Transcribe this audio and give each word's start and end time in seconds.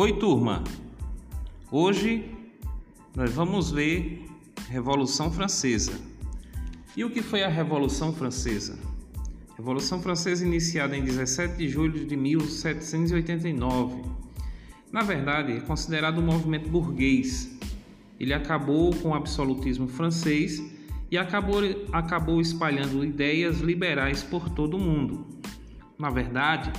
Oi, 0.00 0.12
turma! 0.12 0.62
Hoje 1.72 2.32
nós 3.16 3.32
vamos 3.32 3.72
ver 3.72 4.28
Revolução 4.68 5.28
Francesa. 5.28 5.90
E 6.96 7.02
o 7.04 7.10
que 7.10 7.20
foi 7.20 7.42
a 7.42 7.48
Revolução 7.48 8.12
Francesa? 8.12 8.78
Revolução 9.56 10.00
Francesa 10.00 10.46
iniciada 10.46 10.96
em 10.96 11.02
17 11.02 11.56
de 11.56 11.68
julho 11.68 12.06
de 12.06 12.16
1789. 12.16 14.04
Na 14.92 15.02
verdade, 15.02 15.54
é 15.54 15.60
considerado 15.62 16.20
um 16.20 16.26
movimento 16.26 16.70
burguês. 16.70 17.58
Ele 18.20 18.32
acabou 18.32 18.94
com 18.94 19.08
o 19.08 19.14
absolutismo 19.14 19.88
francês 19.88 20.62
e 21.10 21.18
acabou, 21.18 21.60
acabou 21.92 22.40
espalhando 22.40 23.04
ideias 23.04 23.58
liberais 23.58 24.22
por 24.22 24.48
todo 24.48 24.76
o 24.76 24.80
mundo. 24.80 25.26
Na 25.98 26.08
verdade, 26.08 26.72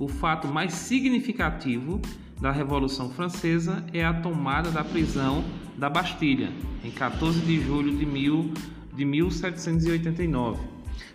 o 0.00 0.08
fato 0.08 0.48
mais 0.48 0.72
significativo 0.72 2.02
da 2.40 2.52
Revolução 2.52 3.10
Francesa 3.10 3.84
é 3.92 4.04
a 4.04 4.12
tomada 4.12 4.70
da 4.70 4.84
prisão 4.84 5.44
da 5.76 5.88
Bastilha, 5.88 6.50
em 6.84 6.90
14 6.90 7.40
de 7.40 7.60
julho 7.62 7.96
de, 7.96 8.04
mil, 8.04 8.52
de 8.94 9.04
1789. 9.04 10.60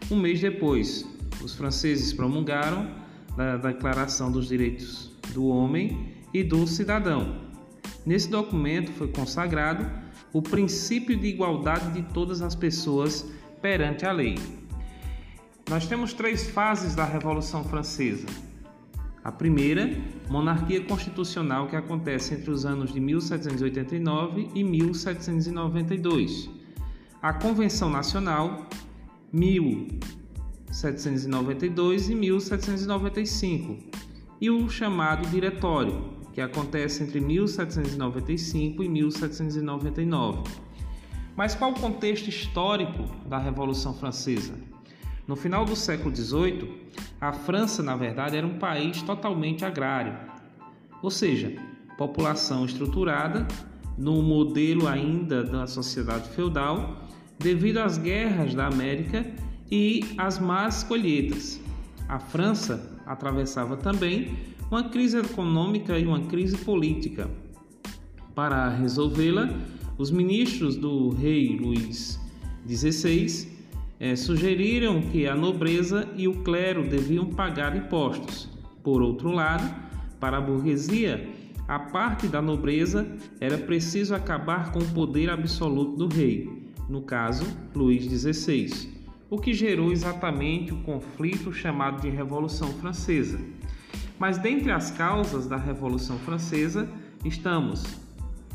Um 0.09 0.17
mês 0.17 0.41
depois, 0.41 1.07
os 1.43 1.53
franceses 1.53 2.13
promulgaram 2.13 2.89
a 3.37 3.57
Declaração 3.57 4.31
dos 4.31 4.47
Direitos 4.47 5.11
do 5.33 5.47
Homem 5.47 6.13
e 6.33 6.43
do 6.43 6.67
Cidadão. 6.67 7.35
Nesse 8.05 8.29
documento 8.29 8.91
foi 8.91 9.07
consagrado 9.07 9.89
o 10.33 10.41
princípio 10.41 11.15
de 11.15 11.27
igualdade 11.27 11.91
de 11.91 12.01
todas 12.13 12.41
as 12.41 12.55
pessoas 12.55 13.25
perante 13.61 14.05
a 14.05 14.11
lei. 14.11 14.35
Nós 15.69 15.87
temos 15.87 16.13
três 16.13 16.49
fases 16.49 16.95
da 16.95 17.05
Revolução 17.05 17.63
Francesa. 17.63 18.27
A 19.23 19.31
primeira, 19.31 19.87
monarquia 20.29 20.83
constitucional, 20.83 21.67
que 21.67 21.75
acontece 21.75 22.33
entre 22.33 22.49
os 22.49 22.65
anos 22.65 22.91
de 22.91 22.99
1789 22.99 24.49
e 24.55 24.63
1792. 24.63 26.49
A 27.21 27.31
Convenção 27.31 27.87
Nacional, 27.87 28.67
1792 29.31 32.09
e 32.09 32.15
1795. 32.15 33.77
E 34.41 34.49
o 34.49 34.67
chamado 34.67 35.29
Diretório, 35.29 36.15
que 36.33 36.41
acontece 36.41 37.03
entre 37.03 37.19
1795 37.19 38.83
e 38.83 38.89
1799. 38.89 40.49
Mas 41.35 41.53
qual 41.53 41.69
o 41.71 41.79
contexto 41.79 42.27
histórico 42.27 43.03
da 43.27 43.37
Revolução 43.37 43.93
Francesa? 43.93 44.55
No 45.27 45.35
final 45.35 45.63
do 45.63 45.75
século 45.75 46.15
XVIII, 46.15 46.89
a 47.21 47.31
França, 47.31 47.83
na 47.83 47.95
verdade, 47.95 48.35
era 48.35 48.47
um 48.47 48.57
país 48.57 49.03
totalmente 49.03 49.63
agrário, 49.63 50.17
ou 51.03 51.11
seja, 51.11 51.55
população 51.95 52.65
estruturada 52.65 53.47
no 53.95 54.23
modelo 54.23 54.87
ainda 54.87 55.43
da 55.43 55.67
sociedade 55.67 56.27
feudal, 56.29 57.07
devido 57.37 57.77
às 57.77 57.99
guerras 57.99 58.55
da 58.55 58.65
América 58.65 59.23
e 59.69 60.03
às 60.17 60.39
más 60.39 60.81
colheitas. 60.81 61.61
A 62.09 62.17
França 62.17 62.99
atravessava 63.05 63.77
também 63.77 64.35
uma 64.71 64.89
crise 64.89 65.19
econômica 65.19 65.99
e 65.99 66.07
uma 66.07 66.21
crise 66.21 66.57
política. 66.57 67.29
Para 68.33 68.69
resolvê-la, 68.69 69.47
os 69.95 70.09
ministros 70.09 70.75
do 70.75 71.09
rei 71.09 71.55
Luís 71.55 72.19
XVI 72.67 73.50
é, 74.01 74.15
sugeriram 74.15 74.99
que 74.99 75.27
a 75.27 75.35
nobreza 75.35 76.09
e 76.17 76.27
o 76.27 76.41
clero 76.41 76.89
deviam 76.89 77.27
pagar 77.27 77.75
impostos. 77.75 78.49
Por 78.83 78.99
outro 78.99 79.29
lado, 79.29 79.71
para 80.19 80.39
a 80.39 80.41
burguesia, 80.41 81.29
a 81.67 81.77
parte 81.77 82.27
da 82.27 82.41
nobreza 82.41 83.07
era 83.39 83.59
preciso 83.59 84.15
acabar 84.15 84.71
com 84.71 84.79
o 84.79 84.89
poder 84.89 85.29
absoluto 85.29 85.95
do 85.95 86.07
rei, 86.07 86.49
no 86.89 87.03
caso, 87.03 87.45
Luís 87.75 88.03
XVI, 88.05 88.89
o 89.29 89.37
que 89.37 89.53
gerou 89.53 89.91
exatamente 89.91 90.73
o 90.73 90.81
conflito 90.81 91.53
chamado 91.53 92.01
de 92.01 92.09
Revolução 92.09 92.69
Francesa. 92.69 93.39
Mas 94.17 94.39
dentre 94.39 94.71
as 94.71 94.89
causas 94.89 95.45
da 95.45 95.57
Revolução 95.57 96.17
Francesa, 96.17 96.89
estamos 97.23 97.83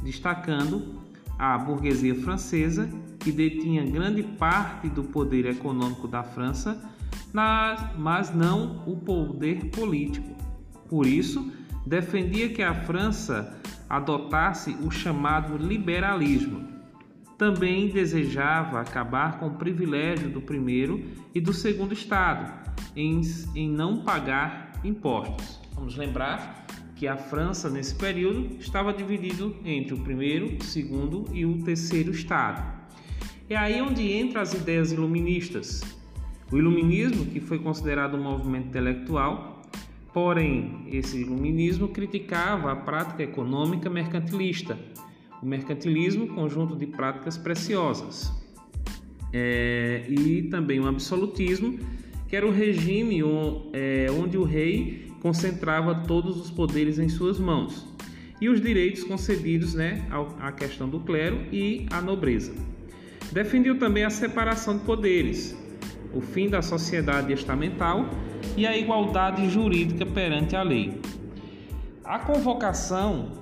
destacando 0.03 1.06
a 1.39 1.57
burguesia 1.59 2.15
francesa, 2.15 2.89
que 3.19 3.31
detinha 3.31 3.85
grande 3.85 4.23
parte 4.23 4.89
do 4.89 5.05
poder 5.05 5.47
econômico 5.47 6.09
da 6.09 6.23
França, 6.23 6.81
mas 7.99 8.35
não 8.35 8.83
o 8.87 8.97
poder 8.97 9.67
político. 9.71 10.35
Por 10.89 11.07
isso, 11.07 11.53
defendia 11.85 12.49
que 12.49 12.63
a 12.63 12.75
França 12.75 13.61
adotasse 13.89 14.77
o 14.83 14.91
chamado 14.91 15.57
liberalismo. 15.57 16.67
Também 17.37 17.89
desejava 17.89 18.81
acabar 18.81 19.39
com 19.39 19.49
o 19.49 19.55
privilégio 19.55 20.31
do 20.31 20.41
primeiro 20.41 21.05
e 21.35 21.41
do 21.41 21.53
segundo 21.53 21.93
Estado 21.93 22.51
em, 22.95 23.21
em 23.55 23.71
não 23.71 23.99
pagar 23.99 24.73
impostos. 24.83 25.61
Vamos 25.75 25.97
lembrar 25.97 26.66
que 26.97 27.07
a 27.07 27.17
França, 27.17 27.69
nesse 27.69 27.95
período, 27.95 28.57
estava 28.59 28.93
dividido 28.93 29.55
entre 29.65 29.93
o 29.93 29.99
primeiro, 29.99 30.57
o 30.59 30.65
segundo 30.65 31.27
e 31.31 31.45
o 31.45 31.63
terceiro 31.63 32.11
estado. 32.11 32.75
É 33.49 33.55
aí 33.55 33.81
onde 33.83 34.17
entram 34.17 34.41
as 34.41 34.55
ideias 34.55 34.93
iluministas. 34.93 35.83
O 36.51 36.57
iluminismo, 36.57 37.27
que 37.27 37.39
foi 37.39 37.59
considerado 37.59 38.17
um 38.17 38.23
movimento 38.23 38.69
intelectual, 38.69 39.63
porém, 40.13 40.87
esse 40.91 41.21
iluminismo 41.21 41.89
criticava 41.89 42.73
a 42.73 42.77
prática 42.77 43.23
econômica 43.23 43.91
mercantilista, 43.91 44.79
o 45.43 45.47
mercantilismo, 45.47 46.29
conjunto 46.29 46.75
de 46.75 46.87
práticas 46.87 47.37
preciosas, 47.37 48.33
é, 49.35 50.07
e 50.09 50.45
também 50.45 50.81
o 50.81 50.89
absolutismo, 50.89 51.79
que 52.27 52.35
era 52.35 52.47
o 52.47 52.51
regime 52.51 53.21
é, 53.75 54.07
onde 54.11 54.39
o 54.39 54.45
rei 54.45 55.06
concentrava 55.27 55.93
todos 55.93 56.41
os 56.41 56.53
poderes 56.53 57.01
em 57.01 57.09
suas 57.09 57.37
mãos 57.37 57.85
e 58.41 58.49
os 58.49 58.61
direitos 58.61 59.03
concedidos 59.03 59.75
né, 59.75 60.07
à 60.39 60.53
questão 60.53 60.89
do 60.89 61.01
clero 61.01 61.45
e 61.51 61.85
à 61.91 62.01
nobreza. 62.01 62.55
Defendiu 63.33 63.77
também 63.77 64.05
a 64.05 64.11
separação 64.11 64.79
de 64.79 64.85
poderes, 64.85 65.57
o 66.15 66.21
fim 66.21 66.49
da 66.49 66.63
sociedade 66.63 67.33
estamental 67.33 68.09
e 68.57 68.65
a 68.65 68.79
igualdade 68.79 69.51
jurídica 69.51 70.07
perante 70.07 70.55
a 70.55 70.63
lei. 70.63 71.01
A 72.05 72.21
convocação 72.21 73.33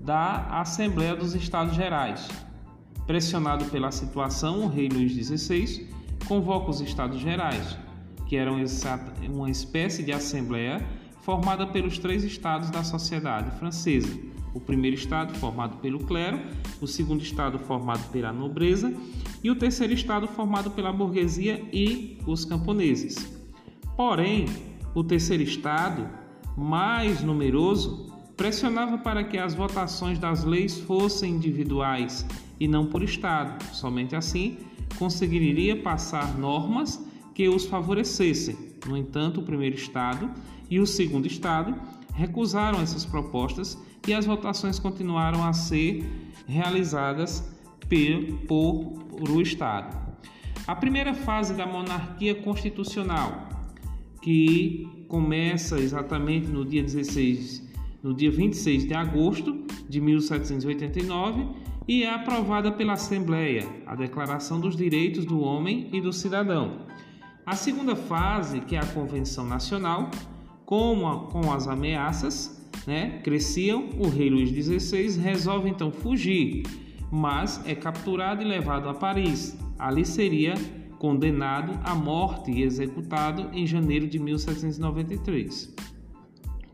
da 0.00 0.60
Assembleia 0.60 1.14
dos 1.14 1.36
Estados 1.36 1.76
Gerais. 1.76 2.28
Pressionado 3.06 3.66
pela 3.66 3.92
situação, 3.92 4.64
o 4.64 4.66
rei 4.66 4.88
Luís 4.88 5.12
XVI 5.12 5.88
convoca 6.26 6.70
os 6.70 6.80
Estados 6.80 7.20
Gerais, 7.20 7.78
que 8.26 8.34
eram 8.34 8.56
uma 9.28 9.48
espécie 9.48 10.02
de 10.02 10.10
assembleia 10.10 10.84
formada 11.30 11.64
pelos 11.64 11.96
três 11.96 12.24
estados 12.24 12.70
da 12.70 12.82
sociedade 12.82 13.56
francesa. 13.56 14.18
O 14.52 14.58
primeiro 14.58 14.96
estado 14.96 15.32
formado 15.38 15.76
pelo 15.76 16.00
clero, 16.00 16.40
o 16.80 16.88
segundo 16.88 17.22
estado 17.22 17.56
formado 17.56 18.10
pela 18.10 18.32
nobreza 18.32 18.92
e 19.40 19.48
o 19.48 19.54
terceiro 19.54 19.92
estado 19.92 20.26
formado 20.26 20.72
pela 20.72 20.92
burguesia 20.92 21.64
e 21.72 22.18
os 22.26 22.44
camponeses. 22.44 23.32
Porém, 23.96 24.46
o 24.92 25.04
terceiro 25.04 25.44
estado, 25.44 26.04
mais 26.56 27.22
numeroso, 27.22 28.12
pressionava 28.36 28.98
para 28.98 29.22
que 29.22 29.38
as 29.38 29.54
votações 29.54 30.18
das 30.18 30.42
leis 30.42 30.80
fossem 30.80 31.34
individuais 31.34 32.26
e 32.58 32.66
não 32.66 32.86
por 32.86 33.04
estado. 33.04 33.62
Somente 33.72 34.16
assim 34.16 34.58
conseguiria 34.98 35.80
passar 35.80 36.36
normas 36.36 37.00
que 37.36 37.48
os 37.48 37.66
favorecessem. 37.66 38.56
No 38.84 38.96
entanto, 38.96 39.38
o 39.38 39.44
primeiro 39.44 39.76
estado 39.76 40.28
e 40.70 40.78
o 40.78 40.86
segundo 40.86 41.26
estado 41.26 41.74
recusaram 42.14 42.80
essas 42.80 43.04
propostas 43.04 43.76
e 44.06 44.14
as 44.14 44.24
votações 44.24 44.78
continuaram 44.78 45.44
a 45.44 45.52
ser 45.52 46.04
realizadas 46.46 47.44
por, 48.46 48.96
por 49.16 49.30
o 49.30 49.42
Estado. 49.42 49.96
A 50.66 50.76
primeira 50.76 51.12
fase 51.12 51.54
da 51.54 51.66
monarquia 51.66 52.34
constitucional, 52.34 53.48
que 54.22 55.04
começa 55.08 55.78
exatamente 55.78 56.46
no 56.46 56.64
dia 56.64 56.82
16, 56.82 57.68
no 58.02 58.14
dia 58.14 58.30
26 58.30 58.86
de 58.86 58.94
agosto 58.94 59.64
de 59.88 60.00
1789 60.00 61.48
e 61.88 62.04
é 62.04 62.14
aprovada 62.14 62.70
pela 62.70 62.92
Assembleia, 62.92 63.66
a 63.86 63.96
Declaração 63.96 64.60
dos 64.60 64.76
Direitos 64.76 65.24
do 65.24 65.40
Homem 65.40 65.88
e 65.92 66.00
do 66.00 66.12
Cidadão. 66.12 66.86
A 67.44 67.56
segunda 67.56 67.96
fase, 67.96 68.60
que 68.60 68.76
é 68.76 68.78
a 68.78 68.86
Convenção 68.86 69.44
Nacional, 69.44 70.10
com, 70.70 71.08
a, 71.08 71.18
com 71.24 71.52
as 71.52 71.66
ameaças, 71.66 72.64
né, 72.86 73.18
cresciam, 73.24 73.88
o 73.98 74.08
rei 74.08 74.30
Luís 74.30 74.50
XVI 74.50 75.20
resolve 75.20 75.68
então 75.68 75.90
fugir, 75.90 76.62
mas 77.10 77.60
é 77.66 77.74
capturado 77.74 78.40
e 78.40 78.44
levado 78.44 78.88
a 78.88 78.94
Paris. 78.94 79.58
Ali 79.76 80.06
seria 80.06 80.54
condenado 80.96 81.76
à 81.82 81.92
morte 81.92 82.52
e 82.52 82.62
executado 82.62 83.50
em 83.52 83.66
janeiro 83.66 84.06
de 84.06 84.20
1793. 84.20 85.74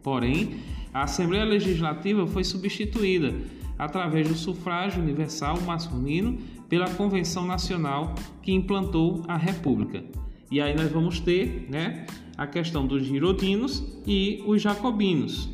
Porém, 0.02 0.56
A 0.93 1.04
Assembleia 1.04 1.44
Legislativa 1.44 2.26
foi 2.26 2.44
substituída 2.44 3.34
através 3.78 4.28
do 4.28 4.34
sufrágio 4.34 5.02
universal 5.02 5.58
masculino 5.62 6.38
pela 6.69 6.88
Convenção 6.90 7.46
Nacional 7.46 8.14
que 8.43 8.52
implantou 8.52 9.22
a 9.26 9.37
República. 9.38 10.04
E 10.50 10.60
aí 10.60 10.76
nós 10.76 10.90
vamos 10.90 11.20
ter, 11.20 11.66
né, 11.69 12.06
a 12.37 12.46
questão 12.46 12.87
dos 12.87 13.04
girodinos 13.04 13.82
e 14.06 14.43
os 14.46 14.62
jacobinos. 14.62 15.48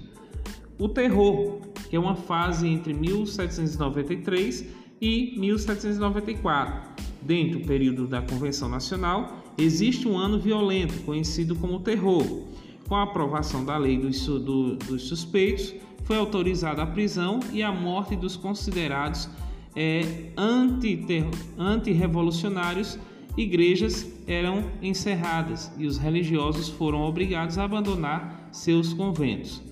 O 0.79 0.89
terror, 0.89 1.61
que 1.89 1.97
é 1.97 1.99
uma 1.99 2.17
fase 2.17 2.67
entre 2.67 2.93
1793 2.93 4.67
e 5.01 5.35
1794. 5.39 6.93
Dentro 7.23 7.61
do 7.61 7.67
período 7.67 8.07
da 8.07 8.21
Convenção 8.21 8.69
Nacional, 8.69 9.45
existe 9.57 10.09
um 10.09 10.19
ano 10.19 10.41
violento, 10.41 11.03
conhecido 11.05 11.55
como 11.55 11.79
terror. 11.81 12.25
Com 12.89 12.97
a 12.97 13.05
aprovação 13.05 13.65
da 13.65 13.77
lei 13.79 13.97
dos, 13.97 14.27
do, 14.27 14.77
dos 14.77 15.03
suspeitos, 15.03 15.73
foi 16.05 16.17
autorizada 16.17 16.83
a 16.83 16.87
prisão 16.87 17.39
e 17.53 17.63
a 17.63 17.71
morte 17.71 18.17
dos 18.17 18.37
considerados 18.37 19.31
é, 19.75 20.33
anti-revolucionários 21.57 22.99
igrejas 23.37 24.07
eram 24.27 24.65
encerradas 24.81 25.73
e 25.79 25.87
os 25.87 25.97
religiosos 25.99 26.69
foram 26.69 27.03
obrigados 27.03 27.59
a 27.59 27.65
abandonar 27.65 28.49
seus 28.53 28.93
conventos. 28.93 29.63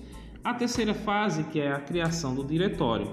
A 0.43 0.53
terceira 0.53 0.93
fase, 0.93 1.43
que 1.45 1.59
é 1.59 1.71
a 1.71 1.79
criação 1.79 2.33
do 2.33 2.43
diretório. 2.43 3.07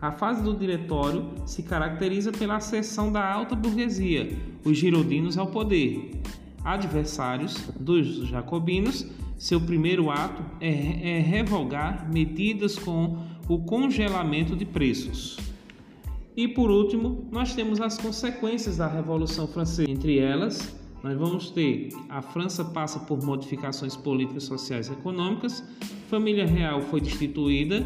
A 0.00 0.12
fase 0.12 0.42
do 0.44 0.56
diretório 0.56 1.24
se 1.44 1.64
caracteriza 1.64 2.30
pela 2.30 2.56
ascensão 2.56 3.10
da 3.10 3.28
alta 3.28 3.56
burguesia, 3.56 4.36
os 4.64 4.78
girodinos 4.78 5.36
ao 5.36 5.48
poder. 5.48 6.12
Adversários 6.64 7.68
dos 7.80 8.28
jacobinos, 8.28 9.06
seu 9.36 9.60
primeiro 9.60 10.08
ato 10.08 10.40
é, 10.60 11.16
é 11.16 11.20
revogar 11.20 12.08
medidas 12.12 12.78
com 12.78 13.18
o 13.48 13.58
congelamento 13.58 14.54
de 14.54 14.64
preços. 14.64 15.47
E 16.38 16.46
por 16.46 16.70
último, 16.70 17.28
nós 17.32 17.52
temos 17.52 17.80
as 17.80 17.98
consequências 17.98 18.76
da 18.76 18.86
Revolução 18.86 19.48
Francesa. 19.48 19.90
Entre 19.90 20.20
elas, 20.20 20.72
nós 21.02 21.18
vamos 21.18 21.50
ter 21.50 21.88
a 22.08 22.22
França 22.22 22.64
passa 22.64 23.00
por 23.00 23.20
modificações 23.20 23.96
políticas, 23.96 24.44
sociais 24.44 24.86
e 24.86 24.92
econômicas, 24.92 25.64
família 26.08 26.46
real 26.46 26.80
foi 26.80 27.00
destituída 27.00 27.84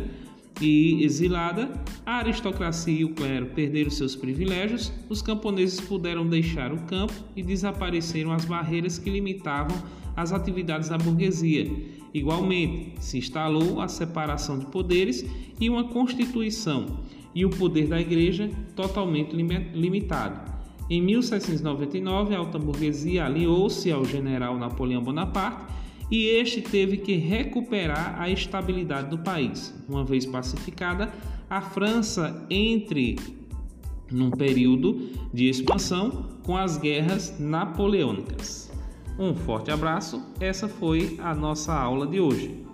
e 0.61 1.03
exilada, 1.03 1.73
a 2.05 2.19
aristocracia 2.19 2.93
e 3.01 3.07
o 3.07 3.15
clero 3.15 3.47
perderam 3.55 3.89
seus 3.89 4.15
privilégios, 4.15 4.93
os 5.09 5.23
camponeses 5.23 5.81
puderam 5.81 6.29
deixar 6.29 6.75
o 6.75 6.83
campo 6.83 7.15
e 7.35 7.43
desapareceram 7.43 8.33
as 8.33 8.45
barreiras 8.45 8.99
que 8.99 9.09
limitavam 9.09 9.83
as 10.15 10.31
atividades 10.31 10.91
da 10.91 10.99
burguesia. 10.99 11.75
Igualmente, 12.13 12.97
se 13.01 13.17
instalou 13.17 13.81
a 13.81 13.89
separação 13.89 14.59
de 14.59 14.67
poderes 14.67 15.25
e 15.59 15.71
uma 15.71 15.85
constituição 15.85 17.01
e 17.35 17.45
o 17.45 17.51
poder 17.51 17.87
da 17.87 18.01
igreja 18.01 18.51
totalmente 18.77 19.35
limitado. 19.35 20.53
Em 20.91 21.01
1799, 21.01 22.35
a 22.35 22.39
alta 22.39 22.59
burguesia 22.59 23.25
aliou-se 23.25 23.91
ao 23.91 24.05
general 24.05 24.59
Napoleão 24.59 25.03
Bonaparte 25.03 25.73
e 26.11 26.27
este 26.27 26.61
teve 26.61 26.99
que 26.99 27.15
recuperar 27.17 28.21
a 28.21 28.29
estabilidade 28.29 29.09
do 29.09 29.19
país. 29.19 29.75
Uma 29.89 30.05
vez 30.05 30.27
pacificada, 30.27 31.11
a 31.49 31.63
França 31.63 32.47
entre 32.51 33.17
num 34.11 34.31
período 34.31 35.11
de 35.33 35.49
expansão 35.49 36.29
com 36.43 36.57
as 36.57 36.77
guerras 36.77 37.39
napoleônicas. 37.39 38.71
Um 39.19 39.35
forte 39.35 39.71
abraço, 39.71 40.23
essa 40.39 40.69
foi 40.69 41.17
a 41.23 41.35
nossa 41.35 41.73
aula 41.75 42.07
de 42.07 42.21
hoje. 42.21 42.72